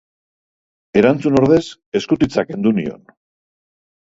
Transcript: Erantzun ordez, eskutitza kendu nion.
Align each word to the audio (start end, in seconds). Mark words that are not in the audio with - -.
Erantzun 1.01 1.37
ordez, 1.41 1.61
eskutitza 2.01 2.45
kendu 2.49 2.73
nion. 2.81 3.05